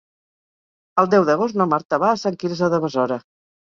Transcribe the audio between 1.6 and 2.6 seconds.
na Marta va a Sant